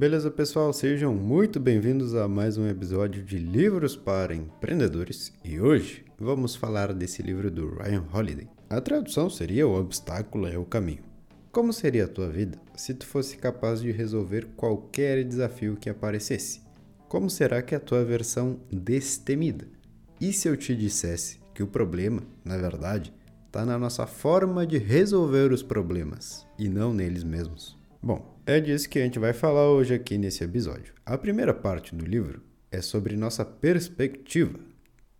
[0.00, 0.72] Beleza, pessoal?
[0.72, 6.94] Sejam muito bem-vindos a mais um episódio de Livros para Empreendedores e hoje vamos falar
[6.94, 8.48] desse livro do Ryan Holiday.
[8.70, 11.02] A tradução seria O Obstáculo é o Caminho.
[11.52, 16.62] Como seria a tua vida se tu fosse capaz de resolver qualquer desafio que aparecesse?
[17.06, 19.68] Como será que é a tua versão destemida?
[20.18, 23.12] E se eu te dissesse que o problema, na verdade,
[23.44, 27.78] está na nossa forma de resolver os problemas e não neles mesmos?
[28.02, 30.94] Bom, é disso que a gente vai falar hoje aqui nesse episódio.
[31.04, 32.40] A primeira parte do livro
[32.70, 34.58] é sobre nossa perspectiva.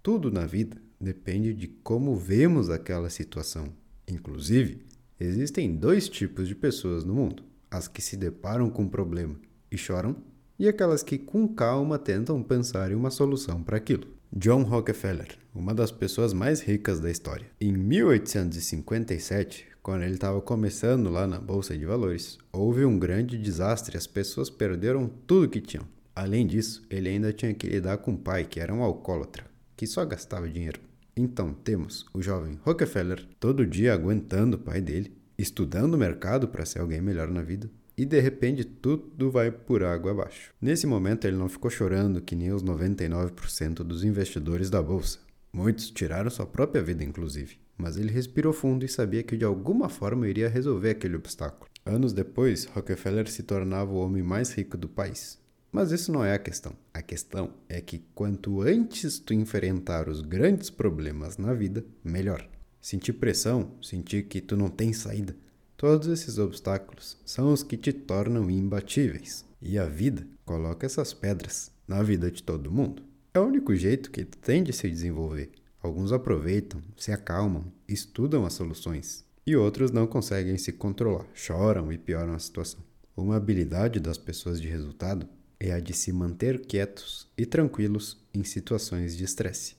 [0.02, 3.72] Tudo na vida depende de como vemos aquela situação.
[4.08, 4.84] Inclusive,
[5.18, 9.36] existem dois tipos de pessoas no mundo: as que se deparam com um problema
[9.70, 10.16] e choram,
[10.58, 14.06] e aquelas que com calma tentam pensar em uma solução para aquilo.
[14.32, 17.46] John Rockefeller, uma das pessoas mais ricas da história.
[17.60, 23.96] Em 1857, quando ele estava começando lá na bolsa de valores, houve um grande desastre,
[23.96, 25.86] as pessoas perderam tudo que tinham.
[26.14, 29.44] Além disso, ele ainda tinha que lidar com um pai que era um alcoólatra,
[29.76, 30.80] que só gastava dinheiro.
[31.16, 36.66] Então temos o jovem Rockefeller todo dia aguentando o pai dele, estudando o mercado para
[36.66, 40.52] ser alguém melhor na vida, e de repente tudo vai por água abaixo.
[40.60, 45.18] Nesse momento ele não ficou chorando que nem os 99% dos investidores da bolsa.
[45.52, 49.88] Muitos tiraram sua própria vida, inclusive mas ele respirou fundo e sabia que de alguma
[49.88, 51.70] forma iria resolver aquele obstáculo.
[51.84, 55.40] Anos depois, Rockefeller se tornava o homem mais rico do país.
[55.72, 56.74] Mas isso não é a questão.
[56.92, 62.46] A questão é que quanto antes tu enfrentar os grandes problemas na vida, melhor.
[62.80, 65.36] Sentir pressão, sentir que tu não tem saída,
[65.76, 69.44] todos esses obstáculos são os que te tornam imbatíveis.
[69.62, 73.02] E a vida coloca essas pedras na vida de todo mundo.
[73.32, 75.50] É o único jeito que tem de se desenvolver.
[75.80, 81.96] Alguns aproveitam, se acalmam, estudam as soluções, e outros não conseguem se controlar, choram e
[81.96, 82.80] pioram a situação.
[83.16, 85.28] Uma habilidade das pessoas de resultado
[85.60, 89.76] é a de se manter quietos e tranquilos em situações de estresse.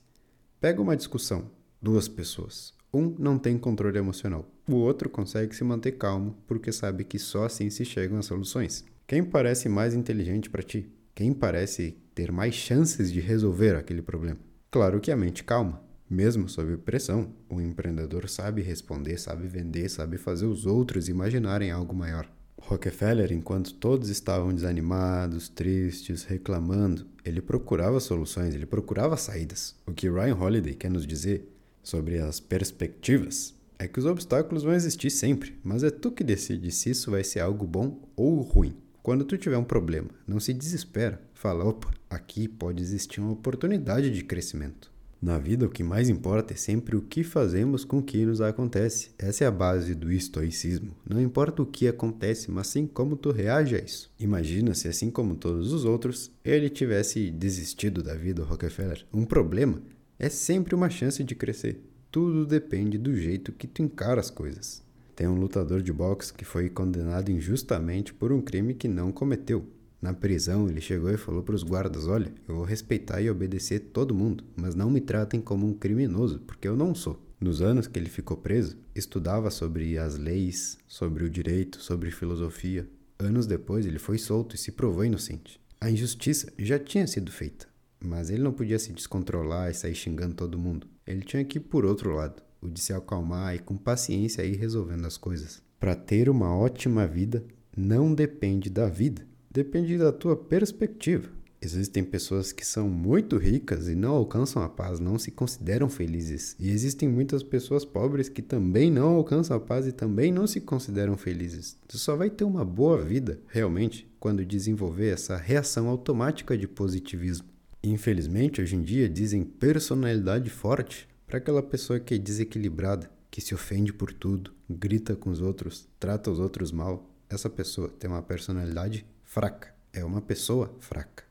[0.62, 2.74] Pega uma discussão, duas pessoas.
[2.94, 7.46] Um não tem controle emocional, o outro consegue se manter calmo porque sabe que só
[7.46, 8.86] assim se chegam às soluções.
[9.06, 10.90] Quem parece mais inteligente para ti?
[11.14, 14.40] Quem parece ter mais chances de resolver aquele problema?
[14.70, 20.18] Claro que a mente calma, mesmo sob pressão, o empreendedor sabe responder, sabe vender, sabe
[20.18, 22.30] fazer os outros imaginarem algo maior.
[22.62, 29.76] Rockefeller, enquanto todos estavam desanimados, tristes, reclamando, ele procurava soluções, ele procurava saídas.
[29.86, 31.50] O que Ryan Holiday quer nos dizer
[31.82, 36.72] sobre as perspectivas é que os obstáculos vão existir sempre, mas é tu que decide
[36.72, 38.76] se isso vai ser algo bom ou ruim.
[39.04, 41.20] Quando tu tiver um problema, não se desespera.
[41.34, 44.92] Fala, opa, aqui pode existir uma oportunidade de crescimento.
[45.20, 48.42] Na vida, o que mais importa é sempre o que fazemos com o que nos
[48.42, 49.10] acontece.
[49.18, 50.96] Essa é a base do estoicismo.
[51.08, 54.12] Não importa o que acontece, mas sim como tu reage a isso.
[54.20, 59.06] Imagina se, assim como todos os outros, ele tivesse desistido da vida, Rockefeller.
[59.12, 59.82] Um problema
[60.18, 61.84] é sempre uma chance de crescer.
[62.12, 64.84] Tudo depende do jeito que tu encara as coisas.
[65.16, 69.66] Tem um lutador de boxe que foi condenado injustamente por um crime que não cometeu.
[70.02, 73.80] Na prisão, ele chegou e falou para os guardas: Olha, eu vou respeitar e obedecer
[73.94, 77.22] todo mundo, mas não me tratem como um criminoso, porque eu não sou.
[77.40, 82.88] Nos anos que ele ficou preso, estudava sobre as leis, sobre o direito, sobre filosofia.
[83.20, 85.60] Anos depois, ele foi solto e se provou inocente.
[85.80, 87.68] A injustiça já tinha sido feita,
[88.00, 90.88] mas ele não podia se descontrolar e sair xingando todo mundo.
[91.06, 94.58] Ele tinha que ir por outro lado, o de se acalmar e com paciência ir
[94.58, 95.62] resolvendo as coisas.
[95.80, 97.44] Para ter uma ótima vida,
[97.76, 101.28] não depende da vida, Depende da tua perspectiva.
[101.62, 106.56] Existem pessoas que são muito ricas e não alcançam a paz, não se consideram felizes.
[106.58, 110.62] E existem muitas pessoas pobres que também não alcançam a paz e também não se
[110.62, 111.78] consideram felizes.
[111.86, 117.48] Tu só vai ter uma boa vida, realmente, quando desenvolver essa reação automática de positivismo.
[117.84, 123.56] Infelizmente, hoje em dia dizem personalidade forte para aquela pessoa que é desequilibrada, que se
[123.56, 127.10] ofende por tudo, grita com os outros, trata os outros mal.
[127.30, 131.24] Essa pessoa tem uma personalidade fraca, é uma pessoa fraca.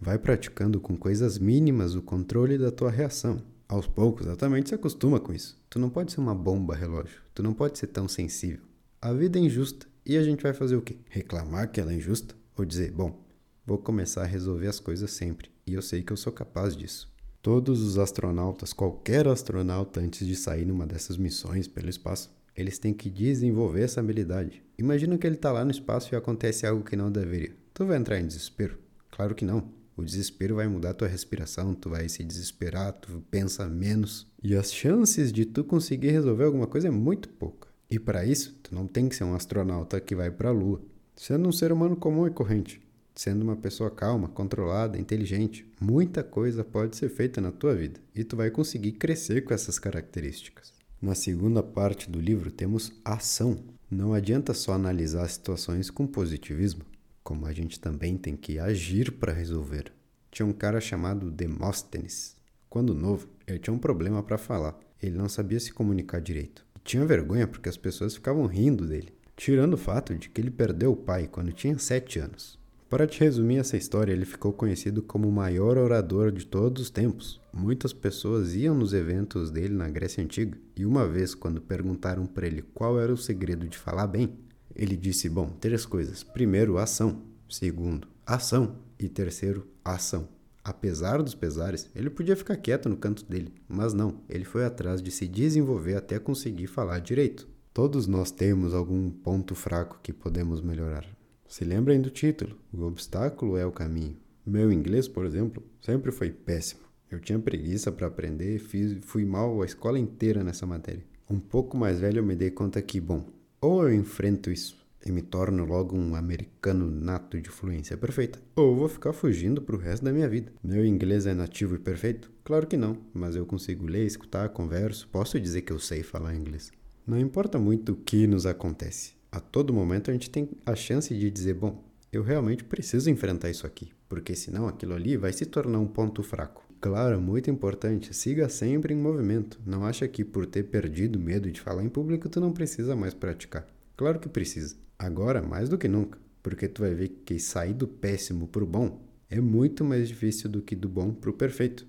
[0.00, 3.42] Vai praticando com coisas mínimas o controle da tua reação.
[3.68, 5.60] Aos poucos, exatamente se acostuma com isso.
[5.68, 8.62] Tu não pode ser uma bomba relógio, tu não pode ser tão sensível.
[9.02, 10.96] A vida é injusta e a gente vai fazer o quê?
[11.10, 12.34] Reclamar que ela é injusta?
[12.56, 13.22] Ou dizer, bom,
[13.66, 17.11] vou começar a resolver as coisas sempre e eu sei que eu sou capaz disso.
[17.42, 22.94] Todos os astronautas, qualquer astronauta antes de sair numa dessas missões pelo espaço, eles têm
[22.94, 24.62] que desenvolver essa habilidade.
[24.78, 27.52] Imagina que ele está lá no espaço e acontece algo que não deveria.
[27.74, 28.78] Tu vai entrar em desespero?
[29.10, 29.68] Claro que não.
[29.96, 34.24] O desespero vai mudar tua respiração, tu vai se desesperar, tu pensa menos.
[34.40, 37.66] E as chances de tu conseguir resolver alguma coisa é muito pouca.
[37.90, 40.80] E para isso, tu não tem que ser um astronauta que vai para a lua.
[41.16, 42.80] Sendo um ser humano comum e corrente.
[43.14, 48.24] Sendo uma pessoa calma, controlada, inteligente, muita coisa pode ser feita na tua vida e
[48.24, 50.72] tu vai conseguir crescer com essas características.
[51.00, 53.56] Na segunda parte do livro temos ação.
[53.90, 56.84] Não adianta só analisar situações com positivismo,
[57.22, 59.92] como a gente também tem que agir para resolver.
[60.30, 62.36] Tinha um cara chamado Demóstenes.
[62.70, 64.78] Quando novo, ele tinha um problema para falar.
[65.02, 66.64] Ele não sabia se comunicar direito.
[66.84, 70.92] Tinha vergonha porque as pessoas ficavam rindo dele, tirando o fato de que ele perdeu
[70.92, 72.61] o pai quando tinha 7 anos.
[72.92, 76.90] Para te resumir essa história, ele ficou conhecido como o maior orador de todos os
[76.90, 77.40] tempos.
[77.50, 82.46] Muitas pessoas iam nos eventos dele na Grécia Antiga, e uma vez, quando perguntaram para
[82.46, 84.34] ele qual era o segredo de falar bem,
[84.76, 86.22] ele disse: Bom, três coisas.
[86.22, 87.22] Primeiro, ação.
[87.48, 88.76] Segundo, ação.
[88.98, 90.28] E terceiro, ação.
[90.62, 95.00] Apesar dos pesares, ele podia ficar quieto no canto dele, mas não, ele foi atrás
[95.00, 97.48] de se desenvolver até conseguir falar direito.
[97.72, 101.21] Todos nós temos algum ponto fraco que podemos melhorar.
[101.52, 104.16] Se lembrem do título: O obstáculo é o caminho.
[104.46, 106.80] Meu inglês, por exemplo, sempre foi péssimo.
[107.10, 111.04] Eu tinha preguiça para aprender, fiz, fui mal a escola inteira nessa matéria.
[111.28, 113.26] Um pouco mais velho eu me dei conta que, bom,
[113.60, 118.74] ou eu enfrento isso e me torno logo um americano nato de fluência perfeita, ou
[118.74, 120.50] vou ficar fugindo pro resto da minha vida.
[120.64, 122.30] Meu inglês é nativo e perfeito?
[122.44, 126.34] Claro que não, mas eu consigo ler, escutar, converso, posso dizer que eu sei falar
[126.34, 126.72] inglês.
[127.06, 131.12] Não importa muito o que nos acontece, a todo momento a gente tem a chance
[131.12, 131.82] de dizer: bom,
[132.12, 136.22] eu realmente preciso enfrentar isso aqui, porque senão aquilo ali vai se tornar um ponto
[136.22, 136.62] fraco.
[136.78, 139.58] Claro, muito importante, siga sempre em movimento.
[139.64, 143.14] Não acha que por ter perdido medo de falar em público tu não precisa mais
[143.14, 143.66] praticar.
[143.96, 144.76] Claro que precisa.
[144.98, 149.00] Agora, mais do que nunca, porque tu vai ver que sair do péssimo pro bom
[149.30, 151.86] é muito mais difícil do que do bom pro perfeito.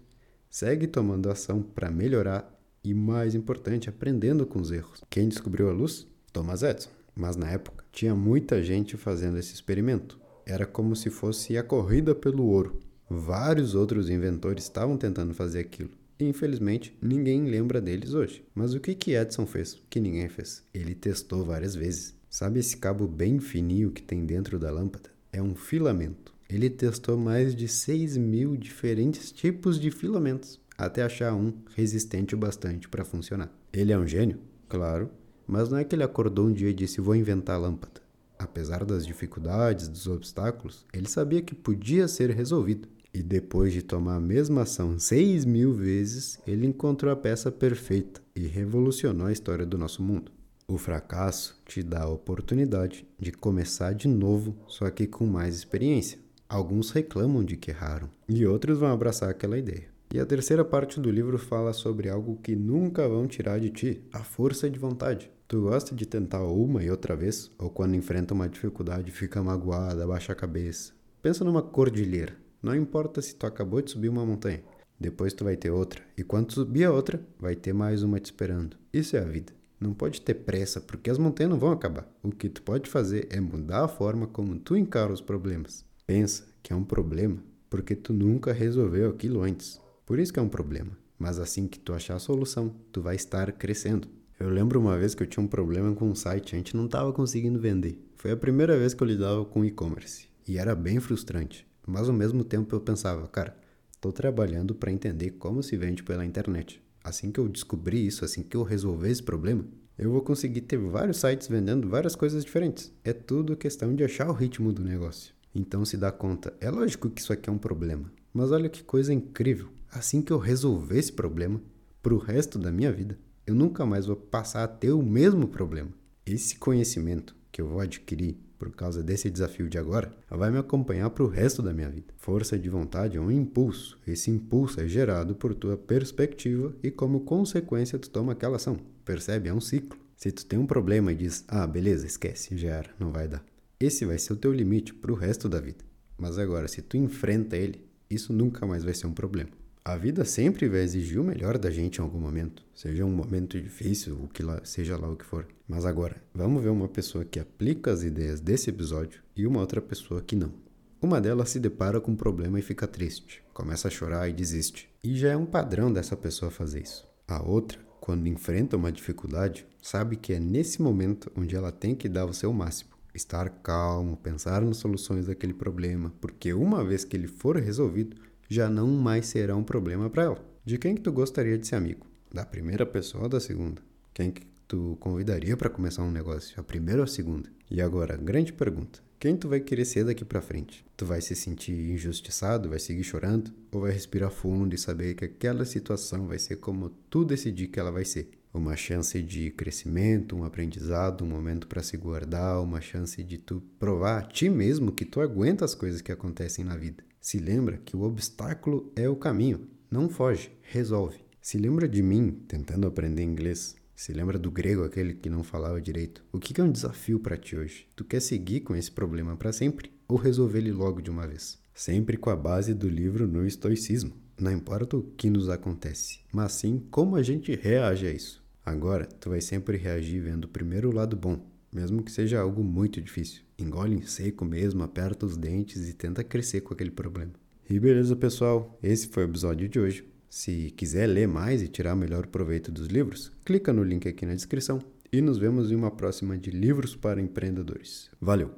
[0.50, 2.50] Segue tomando ação para melhorar
[2.84, 5.02] e, mais importante, aprendendo com os erros.
[5.10, 6.08] Quem descobriu a luz?
[6.32, 7.03] Thomas Edison.
[7.16, 10.20] Mas na época tinha muita gente fazendo esse experimento.
[10.46, 12.80] Era como se fosse a corrida pelo ouro.
[13.10, 15.92] Vários outros inventores estavam tentando fazer aquilo.
[16.20, 18.44] E infelizmente ninguém lembra deles hoje.
[18.54, 20.64] Mas o que que Edison fez que ninguém fez?
[20.74, 22.16] Ele testou várias vezes.
[22.30, 25.10] Sabe esse cabo bem fininho que tem dentro da lâmpada?
[25.32, 26.34] É um filamento.
[26.50, 32.38] Ele testou mais de 6 mil diferentes tipos de filamentos até achar um resistente o
[32.38, 33.52] bastante para funcionar.
[33.72, 34.40] Ele é um gênio?
[34.68, 35.10] Claro,
[35.48, 38.02] mas não é que ele acordou um dia e disse: Vou inventar a lâmpada.
[38.38, 42.88] Apesar das dificuldades, dos obstáculos, ele sabia que podia ser resolvido.
[43.14, 48.22] E depois de tomar a mesma ação seis mil vezes, ele encontrou a peça perfeita
[48.36, 50.32] e revolucionou a história do nosso mundo.
[50.68, 56.18] O fracasso te dá a oportunidade de começar de novo, só que com mais experiência.
[56.50, 59.93] Alguns reclamam de que erraram e outros vão abraçar aquela ideia.
[60.14, 64.04] E a terceira parte do livro fala sobre algo que nunca vão tirar de ti:
[64.14, 65.32] a força de vontade.
[65.48, 67.52] Tu gosta de tentar uma e outra vez?
[67.58, 70.94] Ou quando enfrenta uma dificuldade fica magoada, baixa a cabeça?
[71.20, 72.38] Pensa numa cordilheira.
[72.62, 74.62] Não importa se tu acabou de subir uma montanha.
[75.00, 76.04] Depois tu vai ter outra.
[76.16, 78.78] E quando subir a outra, vai ter mais uma te esperando.
[78.94, 79.52] Isso é a vida.
[79.80, 82.08] Não pode ter pressa, porque as montanhas não vão acabar.
[82.22, 85.84] O que tu pode fazer é mudar a forma como tu encara os problemas.
[86.06, 89.82] Pensa que é um problema porque tu nunca resolveu aquilo antes.
[90.14, 90.96] Por isso que é um problema.
[91.18, 94.08] Mas assim que tu achar a solução, tu vai estar crescendo.
[94.40, 96.86] Eu lembro uma vez que eu tinha um problema com um site, a gente não
[96.86, 97.98] estava conseguindo vender.
[98.16, 101.66] Foi a primeira vez que eu lidava com e-commerce e era bem frustrante.
[101.88, 103.58] Mas ao mesmo tempo eu pensava, cara,
[103.92, 106.80] estou trabalhando para entender como se vende pela internet.
[107.04, 109.66] Assim que eu descobrir isso, assim que eu resolver esse problema,
[109.98, 112.94] eu vou conseguir ter vários sites vendendo várias coisas diferentes.
[113.04, 115.34] É tudo questão de achar o ritmo do negócio.
[115.56, 118.84] Então se dá conta, é lógico que isso aqui é um problema, mas olha que
[118.84, 121.62] coisa incrível assim que eu resolver esse problema,
[122.02, 125.48] para o resto da minha vida, eu nunca mais vou passar a ter o mesmo
[125.48, 125.90] problema.
[126.26, 131.10] Esse conhecimento que eu vou adquirir por causa desse desafio de agora vai me acompanhar
[131.10, 132.14] para o resto da minha vida.
[132.18, 134.00] Força de vontade é um impulso.
[134.08, 138.78] Esse impulso é gerado por tua perspectiva e como consequência tu toma aquela ação.
[139.04, 139.50] Percebe?
[139.50, 140.00] É um ciclo.
[140.16, 143.44] Se tu tem um problema e diz, ah, beleza, esquece, já era, não vai dar.
[143.78, 145.84] Esse vai ser o teu limite para o resto da vida.
[146.18, 149.50] Mas agora, se tu enfrenta ele, isso nunca mais vai ser um problema.
[149.86, 153.62] A vida sempre vai exigir o melhor da gente em algum momento, seja um momento
[153.62, 155.46] difícil, o que lá, seja lá o que for.
[155.68, 159.82] Mas agora, vamos ver uma pessoa que aplica as ideias desse episódio e uma outra
[159.82, 160.54] pessoa que não.
[161.02, 164.90] Uma delas se depara com um problema e fica triste, começa a chorar e desiste.
[165.04, 167.06] E já é um padrão dessa pessoa fazer isso.
[167.28, 172.08] A outra, quando enfrenta uma dificuldade, sabe que é nesse momento onde ela tem que
[172.08, 172.92] dar o seu máximo.
[173.14, 178.16] Estar calmo, pensar nas soluções daquele problema, porque uma vez que ele for resolvido,
[178.54, 180.46] já não mais será um problema para ela.
[180.64, 182.06] De quem que tu gostaria de ser amigo?
[182.32, 183.82] Da primeira pessoa ou da segunda?
[184.14, 186.60] Quem que tu convidaria para começar um negócio?
[186.60, 187.50] A primeira ou a segunda?
[187.70, 189.00] E agora, grande pergunta.
[189.20, 190.86] quem tu vai querer ser daqui para frente?
[190.96, 195.26] Tu vai se sentir injustiçado, vai seguir chorando ou vai respirar fundo e saber que
[195.26, 198.30] aquela situação vai ser como tu decidir que ela vai ser?
[198.54, 203.64] Uma chance de crescimento, um aprendizado, um momento para se guardar, uma chance de tu
[203.80, 207.04] provar a ti mesmo que tu aguenta as coisas que acontecem na vida.
[207.24, 209.66] Se lembra que o obstáculo é o caminho.
[209.90, 211.20] Não foge, resolve.
[211.42, 213.78] Se lembra de mim tentando aprender inglês.
[213.96, 216.22] Se lembra do grego, aquele que não falava direito.
[216.34, 217.88] O que é um desafio para ti hoje?
[217.96, 221.58] Tu quer seguir com esse problema para sempre ou resolver ele logo de uma vez?
[221.74, 224.12] Sempre com a base do livro no estoicismo.
[224.38, 228.44] Não importa o que nos acontece, mas sim como a gente reage a isso.
[228.66, 231.40] Agora, tu vai sempre reagir vendo primeiro o lado bom,
[231.74, 233.42] mesmo que seja algo muito difícil.
[233.58, 237.32] Engole em seco mesmo, aperta os dentes e tenta crescer com aquele problema.
[237.70, 238.78] E beleza, pessoal?
[238.82, 240.06] Esse foi o episódio de hoje.
[240.30, 244.34] Se quiser ler mais e tirar melhor proveito dos livros, clica no link aqui na
[244.34, 244.80] descrição
[245.12, 248.10] e nos vemos em uma próxima de Livros para Empreendedores.
[248.20, 248.54] Valeu!